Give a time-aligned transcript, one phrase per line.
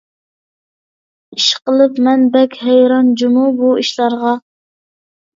[1.35, 4.33] ئىشقىلىپ، مەن بەك ھەيران جۇمۇ بۇ ئىشلارغا.